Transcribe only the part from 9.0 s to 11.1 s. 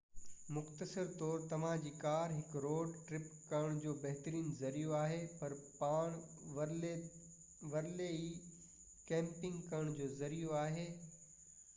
camping ڪرڻ جو ذريعو آهي